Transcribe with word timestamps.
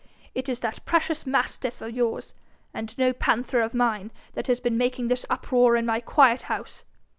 It 0.33 0.49
is 0.49 0.61
that 0.61 0.83
precious 0.83 1.27
mastiff 1.27 1.79
of 1.79 1.95
yours, 1.95 2.33
and 2.73 2.97
no 2.97 3.13
panther 3.13 3.61
of 3.61 3.75
mine, 3.75 4.09
that 4.33 4.47
has 4.47 4.59
been 4.59 4.75
making 4.75 5.09
this 5.09 5.27
uproar 5.29 5.75
in 5.75 5.85
my 5.85 5.99
quiet 5.99 6.41
house! 6.49 6.85